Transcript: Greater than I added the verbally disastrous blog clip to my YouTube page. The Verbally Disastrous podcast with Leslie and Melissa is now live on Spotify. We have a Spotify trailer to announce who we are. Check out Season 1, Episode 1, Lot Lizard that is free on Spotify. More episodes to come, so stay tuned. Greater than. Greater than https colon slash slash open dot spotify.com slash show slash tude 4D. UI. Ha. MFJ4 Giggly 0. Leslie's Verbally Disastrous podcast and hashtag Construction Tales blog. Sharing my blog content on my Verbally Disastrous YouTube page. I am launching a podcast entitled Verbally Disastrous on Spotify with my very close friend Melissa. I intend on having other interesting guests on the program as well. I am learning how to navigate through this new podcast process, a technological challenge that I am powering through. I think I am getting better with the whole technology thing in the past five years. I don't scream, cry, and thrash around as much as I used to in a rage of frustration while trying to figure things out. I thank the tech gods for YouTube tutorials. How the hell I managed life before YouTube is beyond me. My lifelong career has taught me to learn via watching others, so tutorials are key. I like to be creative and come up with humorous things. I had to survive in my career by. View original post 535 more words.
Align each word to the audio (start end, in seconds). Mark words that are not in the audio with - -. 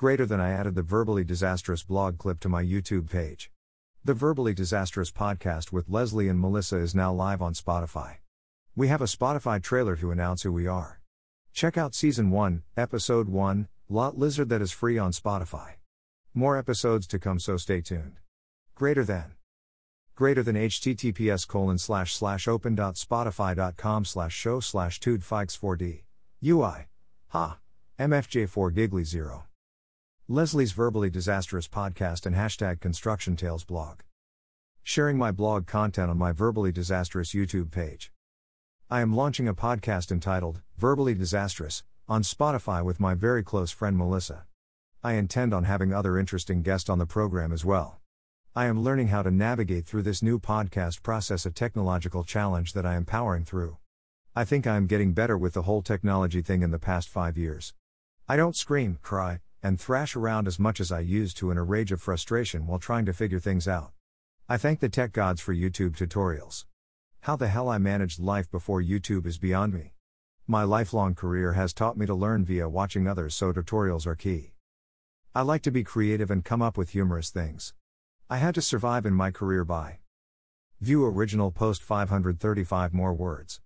Greater 0.00 0.24
than 0.24 0.40
I 0.40 0.52
added 0.52 0.76
the 0.76 0.82
verbally 0.82 1.24
disastrous 1.24 1.82
blog 1.82 2.16
clip 2.16 2.40
to 2.40 2.48
my 2.48 2.64
YouTube 2.64 3.10
page. 3.10 3.50
The 4.02 4.14
Verbally 4.14 4.54
Disastrous 4.54 5.10
podcast 5.10 5.72
with 5.72 5.90
Leslie 5.90 6.26
and 6.26 6.40
Melissa 6.40 6.78
is 6.78 6.94
now 6.94 7.12
live 7.12 7.42
on 7.42 7.52
Spotify. 7.52 8.14
We 8.74 8.88
have 8.88 9.02
a 9.02 9.16
Spotify 9.16 9.62
trailer 9.62 9.96
to 9.96 10.10
announce 10.10 10.40
who 10.40 10.54
we 10.54 10.66
are. 10.66 11.02
Check 11.52 11.76
out 11.76 11.94
Season 11.94 12.30
1, 12.30 12.62
Episode 12.78 13.28
1, 13.28 13.68
Lot 13.90 14.16
Lizard 14.16 14.48
that 14.48 14.62
is 14.62 14.72
free 14.72 14.96
on 14.96 15.12
Spotify. 15.12 15.72
More 16.32 16.56
episodes 16.56 17.06
to 17.08 17.18
come, 17.18 17.38
so 17.38 17.58
stay 17.58 17.82
tuned. 17.82 18.20
Greater 18.74 19.04
than. 19.04 19.34
Greater 20.14 20.42
than 20.42 20.56
https 20.56 21.46
colon 21.46 21.76
slash 21.76 22.14
slash 22.14 22.48
open 22.48 22.74
dot 22.74 22.94
spotify.com 22.94 24.06
slash 24.06 24.32
show 24.32 24.60
slash 24.60 24.98
tude 24.98 25.20
4D. 25.20 26.04
UI. 26.42 26.88
Ha. 27.28 27.58
MFJ4 27.98 28.74
Giggly 28.74 29.04
0. 29.04 29.44
Leslie's 30.32 30.70
Verbally 30.70 31.10
Disastrous 31.10 31.66
podcast 31.66 32.24
and 32.24 32.36
hashtag 32.36 32.78
Construction 32.78 33.34
Tales 33.34 33.64
blog. 33.64 34.02
Sharing 34.84 35.18
my 35.18 35.32
blog 35.32 35.66
content 35.66 36.08
on 36.08 36.18
my 36.18 36.30
Verbally 36.30 36.70
Disastrous 36.70 37.32
YouTube 37.32 37.72
page. 37.72 38.12
I 38.88 39.00
am 39.00 39.12
launching 39.12 39.48
a 39.48 39.54
podcast 39.54 40.12
entitled 40.12 40.60
Verbally 40.78 41.14
Disastrous 41.14 41.82
on 42.08 42.22
Spotify 42.22 42.84
with 42.84 43.00
my 43.00 43.14
very 43.14 43.42
close 43.42 43.72
friend 43.72 43.98
Melissa. 43.98 44.44
I 45.02 45.14
intend 45.14 45.52
on 45.52 45.64
having 45.64 45.92
other 45.92 46.16
interesting 46.16 46.62
guests 46.62 46.88
on 46.88 47.00
the 47.00 47.06
program 47.06 47.50
as 47.50 47.64
well. 47.64 47.98
I 48.54 48.66
am 48.66 48.84
learning 48.84 49.08
how 49.08 49.24
to 49.24 49.32
navigate 49.32 49.84
through 49.84 50.02
this 50.02 50.22
new 50.22 50.38
podcast 50.38 51.02
process, 51.02 51.44
a 51.44 51.50
technological 51.50 52.22
challenge 52.22 52.72
that 52.74 52.86
I 52.86 52.94
am 52.94 53.04
powering 53.04 53.44
through. 53.44 53.78
I 54.36 54.44
think 54.44 54.64
I 54.64 54.76
am 54.76 54.86
getting 54.86 55.12
better 55.12 55.36
with 55.36 55.54
the 55.54 55.62
whole 55.62 55.82
technology 55.82 56.40
thing 56.40 56.62
in 56.62 56.70
the 56.70 56.78
past 56.78 57.08
five 57.08 57.36
years. 57.36 57.74
I 58.28 58.36
don't 58.36 58.54
scream, 58.54 59.00
cry, 59.02 59.40
and 59.62 59.78
thrash 59.78 60.16
around 60.16 60.46
as 60.46 60.58
much 60.58 60.80
as 60.80 60.90
I 60.90 61.00
used 61.00 61.36
to 61.38 61.50
in 61.50 61.58
a 61.58 61.62
rage 61.62 61.92
of 61.92 62.00
frustration 62.00 62.66
while 62.66 62.78
trying 62.78 63.06
to 63.06 63.12
figure 63.12 63.38
things 63.38 63.68
out. 63.68 63.92
I 64.48 64.56
thank 64.56 64.80
the 64.80 64.88
tech 64.88 65.12
gods 65.12 65.40
for 65.40 65.54
YouTube 65.54 65.96
tutorials. 65.96 66.64
How 67.20 67.36
the 67.36 67.48
hell 67.48 67.68
I 67.68 67.78
managed 67.78 68.18
life 68.18 68.50
before 68.50 68.82
YouTube 68.82 69.26
is 69.26 69.38
beyond 69.38 69.74
me. 69.74 69.92
My 70.46 70.64
lifelong 70.64 71.14
career 71.14 71.52
has 71.52 71.72
taught 71.72 71.96
me 71.96 72.06
to 72.06 72.14
learn 72.14 72.44
via 72.44 72.68
watching 72.68 73.06
others, 73.06 73.34
so 73.34 73.52
tutorials 73.52 74.06
are 74.06 74.16
key. 74.16 74.54
I 75.34 75.42
like 75.42 75.62
to 75.62 75.70
be 75.70 75.84
creative 75.84 76.30
and 76.30 76.44
come 76.44 76.62
up 76.62 76.76
with 76.76 76.90
humorous 76.90 77.30
things. 77.30 77.74
I 78.28 78.38
had 78.38 78.54
to 78.56 78.62
survive 78.62 79.06
in 79.06 79.14
my 79.14 79.30
career 79.30 79.64
by. 79.64 79.98
View 80.80 81.04
original 81.04 81.50
post 81.50 81.82
535 81.82 82.92
more 82.92 83.14
words. 83.14 83.60